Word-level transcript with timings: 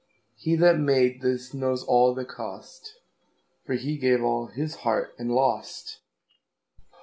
He 0.35 0.55
that 0.55 0.79
made 0.79 1.21
this 1.21 1.53
knows 1.53 1.83
all 1.83 2.15
the 2.15 2.25
cost, 2.25 2.95
For 3.67 3.75
he 3.75 3.99
gave 3.99 4.23
all 4.23 4.47
his 4.47 4.77
heart 4.77 5.13
and 5.19 5.29
lost. 5.31 5.99